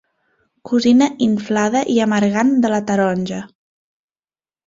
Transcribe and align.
Cosina 0.69 1.07
inflada 1.25 1.83
i 1.97 1.99
amargant 2.07 2.49
de 2.65 2.73
la 2.75 2.81
taronja. 2.89 3.43